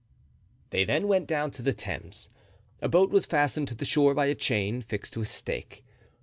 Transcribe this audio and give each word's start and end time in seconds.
They 0.71 0.83
then 0.83 1.07
went 1.07 1.27
down 1.27 1.51
to 1.51 1.61
the 1.61 1.73
Thames. 1.73 2.29
A 2.81 2.89
boat 2.89 3.11
was 3.11 3.27
fastened 3.27 3.67
to 3.67 3.75
the 3.75 3.85
shore 3.85 4.15
by 4.15 4.25
a 4.25 4.33
chain 4.33 4.81
fixed 4.81 5.13
to 5.13 5.21
a 5.21 5.25
stake. 5.25 5.85